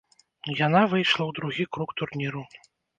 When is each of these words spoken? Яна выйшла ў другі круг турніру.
Яна 0.67 0.81
выйшла 0.95 1.23
ў 1.25 1.31
другі 1.39 1.69
круг 1.77 1.89
турніру. 2.03 2.47